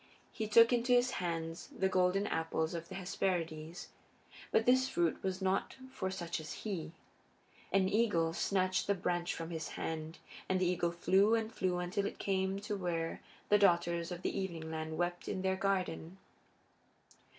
[0.31, 3.89] He took into his hands the golden apples of the Hesperides.
[4.49, 6.93] But this fruit was not for such as he.
[7.71, 10.17] An eagle snatched the branch from his hand,
[10.49, 14.35] and the eagle flew and flew until it came to where the Daughters of the
[14.35, 16.17] Evening Land wept in their garden.